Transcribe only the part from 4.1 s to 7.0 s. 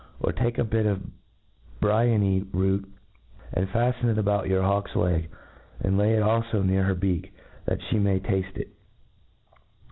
about your hawk's leg, and lay it alfo near her